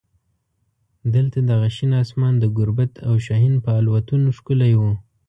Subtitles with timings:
[1.13, 4.81] دلته دغه شین اسمان د ګوربت او شاهین په الوتنو ښکلی و.